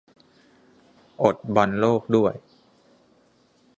[1.23, 2.35] อดบอลโลกด้วย